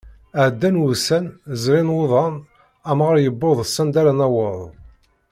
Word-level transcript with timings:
Ɛeddan 0.45 0.79
wussan 0.81 1.25
zrin 1.61 1.89
wuḍan 1.95 2.35
amɣar 2.89 3.15
yewweḍ 3.23 3.59
s 3.65 3.75
anda 3.81 3.99
ara 4.01 4.13
naweḍ. 4.19 4.59